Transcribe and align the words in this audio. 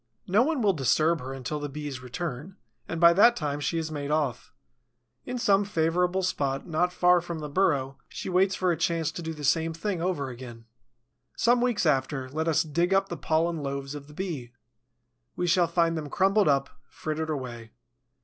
No 0.25 0.41
one 0.41 0.63
will 0.63 0.73
disturb 0.73 1.21
her 1.21 1.31
until 1.31 1.59
the 1.59 1.69
Bee's 1.69 2.01
return, 2.01 2.57
and 2.87 2.99
by 2.99 3.13
that 3.13 3.35
time 3.35 3.59
she 3.59 3.77
has 3.77 3.91
made 3.91 4.09
off. 4.09 4.51
In 5.27 5.37
some 5.37 5.63
favorable 5.63 6.23
spot, 6.23 6.65
not 6.65 6.91
far 6.91 7.21
from 7.21 7.37
the 7.37 7.47
burrow, 7.47 7.99
she 8.09 8.27
waits 8.27 8.55
for 8.55 8.71
a 8.71 8.75
chance 8.75 9.11
to 9.11 9.21
do 9.21 9.31
the 9.31 9.43
same 9.43 9.75
thing 9.75 10.01
over 10.01 10.29
again. 10.29 10.65
Some 11.37 11.61
weeks 11.61 11.85
after, 11.85 12.27
let 12.29 12.47
us 12.47 12.63
dig 12.63 12.95
up 12.95 13.09
the 13.09 13.15
pollen 13.15 13.57
loaves 13.61 13.93
of 13.93 14.07
the 14.07 14.15
Bee. 14.15 14.53
We 15.35 15.45
shall 15.45 15.67
find 15.67 15.95
them 15.95 16.09
crumbled 16.09 16.47
up, 16.47 16.71
frittered 16.89 17.29
away. 17.29 17.69